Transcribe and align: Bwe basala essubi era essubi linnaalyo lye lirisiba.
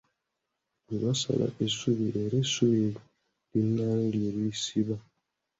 Bwe 0.83 0.97
basala 1.03 1.47
essubi 1.65 2.05
era 2.23 2.35
essubi 2.43 2.85
linnaalyo 3.51 4.05
lye 4.23 4.31
lirisiba. 4.35 4.95